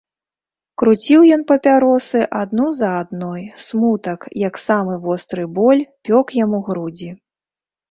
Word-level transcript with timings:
Круціў 0.81 1.25
ён 1.35 1.41
папяросы 1.51 2.21
адну 2.39 2.65
за 2.79 2.89
адной, 3.03 3.43
смутак, 3.67 4.27
як 4.47 4.59
самы 4.65 4.99
востры 5.07 5.43
боль, 5.61 5.87
пёк 6.11 6.27
яму 6.43 6.65
грудзі. 6.73 7.09